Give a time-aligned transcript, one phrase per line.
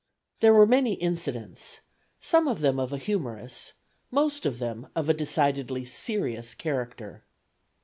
[0.39, 1.81] There were many incidents,
[2.19, 3.73] some of them of a humorous,
[4.09, 7.21] most of them of a decidedly serious character.